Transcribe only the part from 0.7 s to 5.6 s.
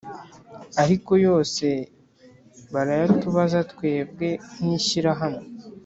ariko yose barayatubaza twebwe nkishyirahamwe